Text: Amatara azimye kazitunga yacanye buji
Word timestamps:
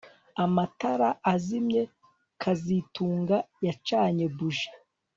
Amatara 0.43 1.09
azimye 1.33 1.81
kazitunga 2.41 3.37
yacanye 3.65 4.25
buji 4.35 4.67